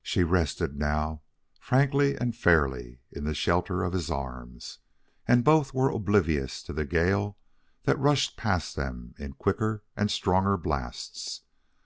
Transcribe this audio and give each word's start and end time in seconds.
She 0.00 0.24
rested 0.24 0.78
now, 0.78 1.20
frankly 1.60 2.16
and 2.16 2.34
fairly, 2.34 3.00
in 3.12 3.24
the 3.24 3.34
shelter 3.34 3.82
of 3.82 3.92
his 3.92 4.10
arms, 4.10 4.78
and 5.28 5.44
both 5.44 5.74
were 5.74 5.90
oblivious 5.90 6.62
to 6.62 6.72
the 6.72 6.86
gale 6.86 7.36
that 7.82 7.98
rushed 7.98 8.38
past 8.38 8.74
them 8.74 9.14
in 9.18 9.34
quicker 9.34 9.84
and 9.98 10.10
stronger 10.10 10.56
blasts. 10.56 11.42